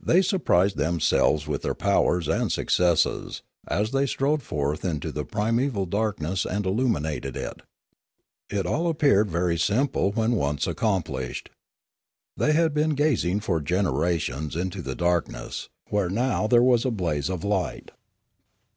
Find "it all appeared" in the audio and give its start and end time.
8.48-9.30